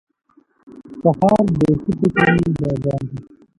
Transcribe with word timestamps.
سهار 1.01 1.45
د 1.59 1.61
ښه 1.81 1.91
فکرونو 1.99 2.47
بازار 2.59 3.01
دی. 3.09 3.17